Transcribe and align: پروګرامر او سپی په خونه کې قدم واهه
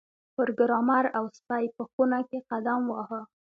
پروګرامر 0.35 1.05
او 1.17 1.25
سپی 1.37 1.65
په 1.75 1.83
خونه 1.91 2.19
کې 2.29 2.39
قدم 2.49 2.81
واهه 2.87 3.21